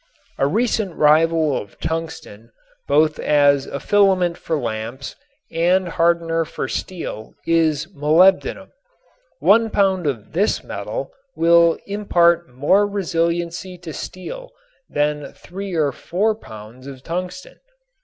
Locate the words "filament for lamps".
3.79-5.15